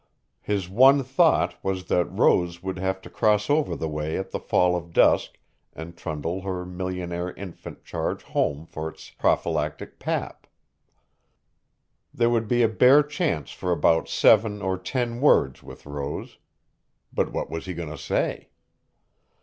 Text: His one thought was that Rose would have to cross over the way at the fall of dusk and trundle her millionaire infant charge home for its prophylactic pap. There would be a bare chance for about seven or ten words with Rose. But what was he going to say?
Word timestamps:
His 0.41 0.67
one 0.67 1.03
thought 1.03 1.63
was 1.63 1.85
that 1.85 2.05
Rose 2.05 2.63
would 2.63 2.79
have 2.79 3.01
to 3.03 3.09
cross 3.11 3.51
over 3.51 3.75
the 3.75 3.87
way 3.87 4.17
at 4.17 4.31
the 4.31 4.39
fall 4.39 4.75
of 4.75 4.93
dusk 4.93 5.37
and 5.73 5.95
trundle 5.95 6.41
her 6.41 6.65
millionaire 6.65 7.33
infant 7.33 7.85
charge 7.85 8.23
home 8.23 8.65
for 8.65 8.89
its 8.89 9.11
prophylactic 9.11 9.99
pap. 9.99 10.47
There 12.11 12.31
would 12.31 12.47
be 12.47 12.63
a 12.63 12.67
bare 12.67 13.03
chance 13.03 13.51
for 13.51 13.71
about 13.71 14.07
seven 14.09 14.59
or 14.59 14.75
ten 14.75 15.19
words 15.21 15.61
with 15.61 15.85
Rose. 15.85 16.39
But 17.13 17.31
what 17.31 17.51
was 17.51 17.67
he 17.67 17.75
going 17.75 17.91
to 17.91 17.95
say? 17.99 18.49